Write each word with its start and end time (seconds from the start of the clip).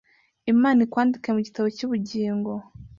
Imana 0.53 0.79
ikwandike 0.85 1.29
mugitabo 1.35 1.67
cyubugingo 1.77 2.51